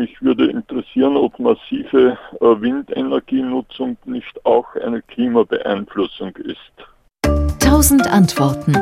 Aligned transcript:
mich 0.00 0.22
würde 0.22 0.46
interessieren, 0.46 1.16
ob 1.16 1.38
massive 1.38 2.16
äh, 2.40 2.44
Windenergienutzung 2.44 3.98
nicht 4.06 4.44
auch 4.46 4.74
eine 4.76 5.02
Klimabeeinflussung 5.02 6.34
ist. 6.36 6.74
Tausend 7.60 8.06
Antworten. 8.06 8.72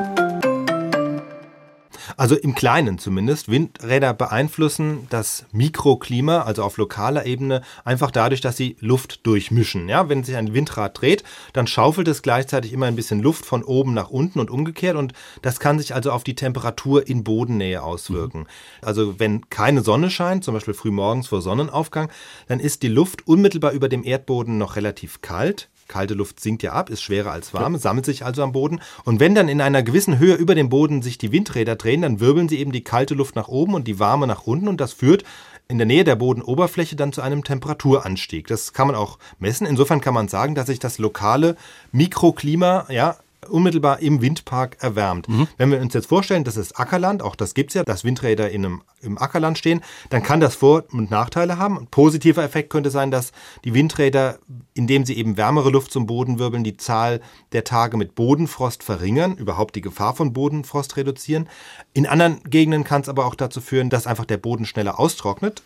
Also 2.19 2.35
im 2.35 2.57
Kleinen 2.57 2.99
zumindest. 2.99 3.49
Windräder 3.49 4.13
beeinflussen 4.13 5.07
das 5.09 5.47
Mikroklima, 5.53 6.43
also 6.43 6.65
auf 6.65 6.77
lokaler 6.77 7.27
Ebene, 7.27 7.63
einfach 7.85 8.11
dadurch, 8.11 8.41
dass 8.41 8.57
sie 8.57 8.77
Luft 8.81 9.25
durchmischen. 9.25 9.89
Ja, 9.89 10.09
wenn 10.09 10.25
sich 10.25 10.35
ein 10.35 10.53
Windrad 10.53 11.01
dreht, 11.01 11.23
dann 11.53 11.69
schaufelt 11.69 12.09
es 12.09 12.23
gleichzeitig 12.23 12.73
immer 12.73 12.87
ein 12.87 12.97
bisschen 12.97 13.21
Luft 13.21 13.47
von 13.47 13.63
oben 13.63 13.95
nach 13.95 14.11
unten 14.11 14.41
und 14.41 14.51
umgekehrt 14.51 14.97
und 14.97 15.13
das 15.43 15.61
kann 15.61 15.79
sich 15.79 15.95
also 15.95 16.11
auf 16.11 16.25
die 16.25 16.35
Temperatur 16.35 17.07
in 17.07 17.23
Bodennähe 17.23 17.85
auswirken. 17.85 18.41
Mhm. 18.41 18.47
Also 18.83 19.21
wenn 19.21 19.49
keine 19.49 19.83
Sonne 19.83 20.11
scheint, 20.11 20.43
zum 20.43 20.55
Beispiel 20.55 20.75
früh 20.75 20.91
morgens 20.91 21.29
vor 21.29 21.41
Sonnenaufgang, 21.41 22.11
dann 22.49 22.59
ist 22.59 22.83
die 22.83 22.89
Luft 22.89 23.29
unmittelbar 23.29 23.71
über 23.71 23.89
dem 23.89 24.03
Erdboden 24.03 24.59
noch 24.59 24.75
relativ 24.75 25.21
kalt. 25.21 25.69
Kalte 25.89 26.15
Luft 26.15 26.41
sinkt 26.41 26.63
ja 26.63 26.73
ab, 26.73 26.91
ist 26.91 27.03
schwerer 27.03 27.33
als 27.33 27.55
warme, 27.55 27.79
sammelt 27.79 28.07
sich 28.07 28.25
also 28.25 28.43
am 28.43 28.53
Boden. 28.53 28.81
Und 29.05 29.21
wenn 29.21 29.35
dann 29.35 29.49
in 29.49 29.61
einer 29.61 29.83
gewissen 29.83 30.19
Höhe 30.19 30.35
über 30.35 30.55
dem 30.55 30.69
Boden 30.69 31.03
sich 31.03 31.19
die 31.19 31.33
Windräder 31.33 31.77
drehen, 31.77 32.03
dann 32.03 32.21
wirbeln 32.21 32.49
sie 32.49 32.59
eben 32.59 32.73
die 32.73 32.85
kalte 32.85 33.15
Luft 33.15 33.35
nach 33.37 33.49
oben 33.49 33.75
und 33.75 33.89
die 33.89 33.99
warme 33.99 34.27
nach 34.27 34.47
unten 34.47 34.69
und 34.69 34.81
das 34.81 34.93
führt 34.93 35.25
in 35.69 35.79
der 35.79 35.87
Nähe 35.87 36.05
der 36.05 36.17
Bodenoberfläche 36.17 36.97
dann 36.97 37.13
zu 37.13 37.21
einem 37.21 37.45
Temperaturanstieg. 37.45 38.47
Das 38.47 38.73
kann 38.73 38.87
man 38.87 38.97
auch 38.97 39.19
messen. 39.39 39.67
Insofern 39.67 40.01
kann 40.01 40.15
man 40.15 40.29
sagen, 40.29 40.55
dass 40.55 40.67
sich 40.67 40.79
das 40.79 40.99
lokale 40.99 41.57
Mikroklima 41.93 42.87
ja 42.89 43.17
unmittelbar 43.49 44.01
im 44.01 44.21
Windpark 44.21 44.77
erwärmt. 44.81 45.29
Mhm. 45.29 45.49
Wenn 45.57 45.71
wir 45.71 45.81
uns 45.81 45.95
jetzt 45.95 46.07
vorstellen, 46.07 46.45
das 46.45 46.57
ist 46.57 46.79
Ackerland, 46.79 47.23
auch 47.23 47.37
das 47.37 47.55
gibt 47.55 47.71
es 47.71 47.75
ja, 47.75 47.85
dass 47.85 48.05
Windräder 48.05 48.51
in 48.51 48.65
einem, 48.65 48.83
im 49.01 49.19
Ackerland 49.19 49.59
stehen, 49.59 49.83
dann 50.11 50.23
kann 50.23 50.41
das 50.41 50.55
Vor- 50.55 50.85
und 50.93 51.11
Nachteile 51.11 51.59
haben. 51.59 51.79
Ein 51.79 51.87
positiver 51.87 52.43
Effekt 52.43 52.71
könnte 52.71 52.91
sein, 52.91 53.11
dass 53.11 53.33
die 53.65 53.75
Windräder, 53.75 54.39
indem 54.75 55.05
sie 55.05 55.17
eben 55.17 55.37
wärmere 55.37 55.71
Luft 55.71 55.93
zum 55.93 56.07
Boden 56.07 56.39
wirbeln, 56.39 56.65
die 56.65 56.77
Zahl 56.77 57.21
der 57.53 57.65
Tage 57.65 57.97
mit 57.97 58.15
Bodenfrost 58.15 58.83
verringern, 58.83 59.37
überhaupt 59.37 59.77
die 59.77 59.81
Gefahr 59.81 60.15
von 60.15 60.33
Bodenfrost 60.33 60.97
reduzieren. 60.97 61.49
In 61.95 62.07
anderen 62.07 62.43
Gegenden 62.45 62.85
kann 62.85 63.03
es 63.03 63.09
aber 63.09 63.27
auch 63.27 63.35
dazu 63.35 63.61
führen, 63.61 63.91
dass 63.91 64.07
einfach 64.07 64.25
der 64.25 64.37
Boden 64.37 64.67
schneller 64.67 64.99
austrocknet. 64.99 65.63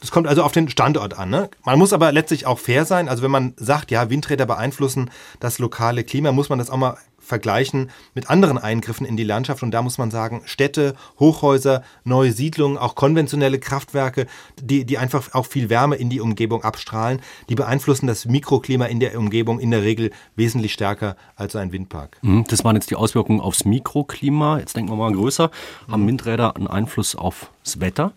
Das 0.00 0.10
kommt 0.10 0.26
also 0.26 0.42
auf 0.42 0.52
den 0.52 0.68
Standort 0.68 1.18
an. 1.18 1.30
Ne? 1.30 1.50
Man 1.64 1.78
muss 1.78 1.92
aber 1.92 2.12
letztlich 2.12 2.46
auch 2.46 2.58
fair 2.58 2.84
sein. 2.84 3.08
Also 3.08 3.22
wenn 3.22 3.30
man 3.30 3.54
sagt, 3.56 3.90
ja, 3.90 4.10
Windräder 4.10 4.46
beeinflussen 4.46 5.10
das 5.40 5.58
lokale 5.58 6.04
Klima, 6.04 6.32
muss 6.32 6.48
man 6.48 6.58
das 6.58 6.70
auch 6.70 6.76
mal 6.76 6.96
vergleichen 7.26 7.90
mit 8.14 8.30
anderen 8.30 8.58
Eingriffen 8.58 9.06
in 9.06 9.16
die 9.16 9.24
Landschaft. 9.24 9.62
Und 9.62 9.72
da 9.72 9.82
muss 9.82 9.98
man 9.98 10.10
sagen, 10.10 10.42
Städte, 10.44 10.94
Hochhäuser, 11.18 11.82
neue 12.04 12.32
Siedlungen, 12.32 12.78
auch 12.78 12.94
konventionelle 12.94 13.58
Kraftwerke, 13.58 14.26
die, 14.60 14.84
die 14.84 14.98
einfach 14.98 15.34
auch 15.34 15.46
viel 15.46 15.68
Wärme 15.68 15.96
in 15.96 16.08
die 16.08 16.20
Umgebung 16.20 16.62
abstrahlen, 16.62 17.20
die 17.48 17.54
beeinflussen 17.54 18.06
das 18.06 18.26
Mikroklima 18.26 18.86
in 18.86 19.00
der 19.00 19.18
Umgebung 19.18 19.60
in 19.60 19.70
der 19.70 19.82
Regel 19.82 20.10
wesentlich 20.36 20.72
stärker 20.72 21.16
als 21.34 21.56
ein 21.56 21.72
Windpark. 21.72 22.18
Mhm, 22.22 22.44
das 22.48 22.64
waren 22.64 22.76
jetzt 22.76 22.90
die 22.90 22.96
Auswirkungen 22.96 23.40
aufs 23.40 23.64
Mikroklima. 23.64 24.58
Jetzt 24.58 24.76
denken 24.76 24.92
wir 24.92 24.96
mal 24.96 25.12
größer. 25.12 25.50
Haben 25.90 26.02
mhm. 26.02 26.08
Windräder 26.08 26.56
einen 26.56 26.68
Einfluss 26.68 27.16
aufs 27.16 27.80
Wetter? 27.80 28.12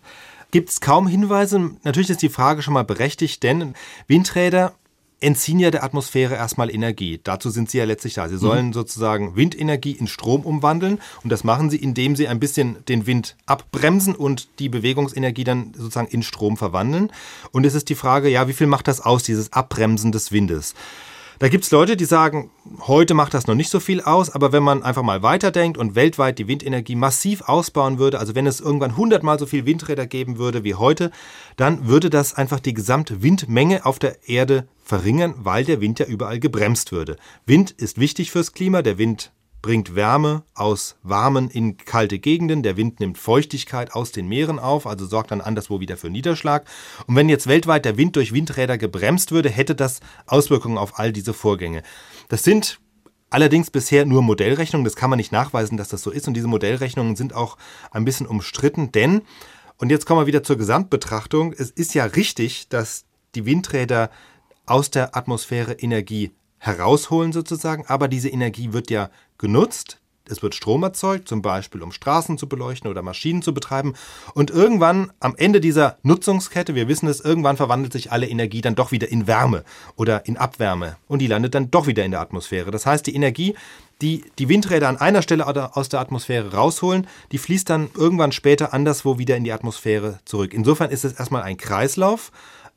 Gibt 0.52 0.70
es 0.70 0.80
kaum 0.80 1.06
Hinweise. 1.06 1.70
Natürlich 1.84 2.10
ist 2.10 2.22
die 2.22 2.28
Frage 2.28 2.62
schon 2.62 2.74
mal 2.74 2.84
berechtigt, 2.84 3.42
denn 3.42 3.74
Windräder 4.08 4.72
entziehen 5.20 5.58
ja 5.58 5.70
der 5.70 5.84
Atmosphäre 5.84 6.34
erstmal 6.34 6.70
Energie. 6.70 7.20
Dazu 7.22 7.50
sind 7.50 7.70
sie 7.70 7.78
ja 7.78 7.84
letztlich 7.84 8.14
da. 8.14 8.28
Sie 8.28 8.34
mhm. 8.34 8.40
sollen 8.40 8.66
mhm. 8.68 8.72
sozusagen 8.72 9.36
Windenergie 9.36 9.92
in 9.92 10.06
Strom 10.06 10.42
umwandeln 10.42 10.98
und 11.22 11.30
das 11.30 11.44
machen 11.44 11.70
sie, 11.70 11.76
indem 11.76 12.16
sie 12.16 12.28
ein 12.28 12.40
bisschen 12.40 12.84
den 12.86 13.06
Wind 13.06 13.36
abbremsen 13.46 14.14
und 14.14 14.48
die 14.58 14.68
Bewegungsenergie 14.68 15.44
dann 15.44 15.72
sozusagen 15.76 16.08
in 16.08 16.22
Strom 16.22 16.56
verwandeln. 16.56 17.12
Und 17.52 17.66
es 17.66 17.74
ist 17.74 17.88
die 17.88 17.94
Frage, 17.94 18.28
ja, 18.28 18.48
wie 18.48 18.52
viel 18.52 18.66
macht 18.66 18.88
das 18.88 19.00
aus, 19.00 19.22
dieses 19.22 19.52
Abbremsen 19.52 20.12
des 20.12 20.32
Windes? 20.32 20.74
Da 21.40 21.48
gibt 21.48 21.64
es 21.64 21.70
Leute, 21.70 21.96
die 21.96 22.04
sagen, 22.04 22.50
heute 22.80 23.14
macht 23.14 23.32
das 23.32 23.46
noch 23.46 23.54
nicht 23.54 23.70
so 23.70 23.80
viel 23.80 24.02
aus, 24.02 24.28
aber 24.28 24.52
wenn 24.52 24.62
man 24.62 24.82
einfach 24.82 25.02
mal 25.02 25.22
weiterdenkt 25.22 25.78
und 25.78 25.94
weltweit 25.94 26.38
die 26.38 26.48
Windenergie 26.48 26.96
massiv 26.96 27.40
ausbauen 27.40 27.98
würde, 27.98 28.18
also 28.18 28.34
wenn 28.34 28.46
es 28.46 28.60
irgendwann 28.60 28.94
hundertmal 28.94 29.38
so 29.38 29.46
viel 29.46 29.64
Windräder 29.64 30.06
geben 30.06 30.36
würde 30.36 30.64
wie 30.64 30.74
heute, 30.74 31.10
dann 31.56 31.88
würde 31.88 32.10
das 32.10 32.34
einfach 32.34 32.60
die 32.60 32.74
gesamte 32.74 33.22
Windmenge 33.22 33.86
auf 33.86 33.98
der 33.98 34.28
Erde 34.28 34.68
verringern, 34.84 35.34
weil 35.38 35.64
der 35.64 35.80
Wind 35.80 35.98
ja 35.98 36.04
überall 36.04 36.40
gebremst 36.40 36.92
würde. 36.92 37.16
Wind 37.46 37.70
ist 37.70 37.98
wichtig 37.98 38.30
fürs 38.30 38.52
Klima, 38.52 38.82
der 38.82 38.98
Wind 38.98 39.32
bringt 39.62 39.94
Wärme 39.94 40.42
aus 40.54 40.96
warmen 41.02 41.50
in 41.50 41.76
kalte 41.76 42.18
Gegenden. 42.18 42.62
Der 42.62 42.76
Wind 42.76 43.00
nimmt 43.00 43.18
Feuchtigkeit 43.18 43.92
aus 43.94 44.12
den 44.12 44.26
Meeren 44.26 44.58
auf, 44.58 44.86
also 44.86 45.06
sorgt 45.06 45.30
dann 45.30 45.40
anderswo 45.40 45.80
wieder 45.80 45.96
für 45.96 46.10
Niederschlag. 46.10 46.66
Und 47.06 47.16
wenn 47.16 47.28
jetzt 47.28 47.46
weltweit 47.46 47.84
der 47.84 47.96
Wind 47.96 48.16
durch 48.16 48.32
Windräder 48.32 48.78
gebremst 48.78 49.32
würde, 49.32 49.50
hätte 49.50 49.74
das 49.74 50.00
Auswirkungen 50.26 50.78
auf 50.78 50.98
all 50.98 51.12
diese 51.12 51.34
Vorgänge. 51.34 51.82
Das 52.28 52.42
sind 52.42 52.80
allerdings 53.28 53.70
bisher 53.70 54.04
nur 54.04 54.22
Modellrechnungen. 54.22 54.84
Das 54.84 54.96
kann 54.96 55.10
man 55.10 55.18
nicht 55.18 55.32
nachweisen, 55.32 55.76
dass 55.76 55.88
das 55.88 56.02
so 56.02 56.10
ist. 56.10 56.28
Und 56.28 56.34
diese 56.34 56.48
Modellrechnungen 56.48 57.16
sind 57.16 57.34
auch 57.34 57.56
ein 57.90 58.04
bisschen 58.04 58.26
umstritten, 58.26 58.92
denn, 58.92 59.22
und 59.78 59.90
jetzt 59.90 60.06
kommen 60.06 60.20
wir 60.20 60.26
wieder 60.26 60.42
zur 60.42 60.56
Gesamtbetrachtung, 60.56 61.52
es 61.52 61.70
ist 61.70 61.94
ja 61.94 62.04
richtig, 62.04 62.68
dass 62.68 63.04
die 63.34 63.46
Windräder 63.46 64.10
aus 64.66 64.90
der 64.90 65.16
Atmosphäre 65.16 65.72
Energie 65.72 66.32
herausholen 66.60 67.32
sozusagen, 67.32 67.84
aber 67.88 68.06
diese 68.06 68.28
Energie 68.28 68.72
wird 68.72 68.90
ja 68.90 69.10
genutzt. 69.38 69.96
Es 70.28 70.42
wird 70.42 70.54
Strom 70.54 70.84
erzeugt, 70.84 71.26
zum 71.26 71.42
Beispiel 71.42 71.82
um 71.82 71.90
Straßen 71.90 72.38
zu 72.38 72.48
beleuchten 72.48 72.88
oder 72.88 73.02
Maschinen 73.02 73.42
zu 73.42 73.52
betreiben. 73.52 73.94
Und 74.34 74.50
irgendwann 74.50 75.10
am 75.18 75.34
Ende 75.36 75.60
dieser 75.60 75.98
Nutzungskette, 76.02 76.76
wir 76.76 76.86
wissen 76.86 77.08
es, 77.08 77.20
irgendwann 77.20 77.56
verwandelt 77.56 77.92
sich 77.92 78.12
alle 78.12 78.28
Energie 78.28 78.60
dann 78.60 78.76
doch 78.76 78.92
wieder 78.92 79.08
in 79.08 79.26
Wärme 79.26 79.64
oder 79.96 80.26
in 80.26 80.36
Abwärme. 80.36 80.96
Und 81.08 81.18
die 81.18 81.26
landet 81.26 81.56
dann 81.56 81.72
doch 81.72 81.88
wieder 81.88 82.04
in 82.04 82.12
der 82.12 82.20
Atmosphäre. 82.20 82.70
Das 82.70 82.86
heißt, 82.86 83.06
die 83.06 83.14
Energie, 83.16 83.56
die 84.02 84.24
die 84.38 84.48
Windräder 84.48 84.88
an 84.88 84.98
einer 84.98 85.22
Stelle 85.22 85.46
aus 85.74 85.88
der 85.88 86.00
Atmosphäre 86.00 86.52
rausholen, 86.52 87.08
die 87.32 87.38
fließt 87.38 87.68
dann 87.68 87.90
irgendwann 87.96 88.30
später 88.30 88.72
anderswo 88.72 89.18
wieder 89.18 89.36
in 89.36 89.44
die 89.44 89.52
Atmosphäre 89.52 90.20
zurück. 90.26 90.54
Insofern 90.54 90.90
ist 90.90 91.04
es 91.04 91.14
erstmal 91.14 91.42
ein 91.42 91.56
Kreislauf. 91.56 92.30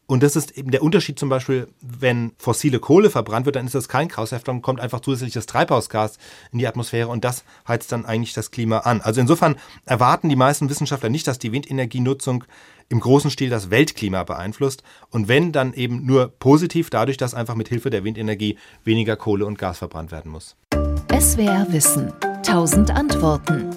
Und 0.05 0.21
das 0.21 0.35
ist 0.35 0.57
eben 0.57 0.71
der 0.71 0.83
Unterschied 0.83 1.17
zum 1.17 1.29
Beispiel, 1.29 1.67
wenn 1.81 2.33
fossile 2.37 2.79
Kohle 2.79 3.09
verbrannt 3.09 3.45
wird, 3.45 3.55
dann 3.55 3.65
ist 3.65 3.75
das 3.75 3.87
kein 3.87 4.09
Kreislauf, 4.09 4.43
dann 4.43 4.61
kommt 4.61 4.81
einfach 4.81 4.99
zusätzliches 4.99 5.45
Treibhausgas 5.45 6.17
in 6.51 6.59
die 6.59 6.67
Atmosphäre 6.67 7.07
und 7.07 7.23
das 7.23 7.45
heizt 7.67 7.91
dann 7.91 8.05
eigentlich 8.05 8.33
das 8.33 8.51
Klima 8.51 8.79
an. 8.79 8.99
Also 8.99 9.21
insofern 9.21 9.55
erwarten 9.85 10.27
die 10.27 10.35
meisten 10.35 10.69
Wissenschaftler 10.69 11.09
nicht, 11.09 11.27
dass 11.27 11.39
die 11.39 11.53
Windenergienutzung 11.53 12.43
im 12.89 12.99
großen 12.99 13.31
Stil 13.31 13.49
das 13.49 13.69
Weltklima 13.69 14.23
beeinflusst 14.23 14.83
und 15.09 15.29
wenn 15.29 15.53
dann 15.53 15.73
eben 15.73 16.05
nur 16.05 16.27
positiv 16.37 16.89
dadurch, 16.89 17.17
dass 17.17 17.33
einfach 17.33 17.55
mit 17.55 17.69
Hilfe 17.69 17.89
der 17.89 18.03
Windenergie 18.03 18.57
weniger 18.83 19.15
Kohle 19.15 19.45
und 19.45 19.57
Gas 19.57 19.77
verbrannt 19.77 20.11
werden 20.11 20.31
muss. 20.31 20.57
SWR 21.17 21.65
Wissen. 21.69 22.11
Tausend 22.43 22.91
Antworten. 22.91 23.69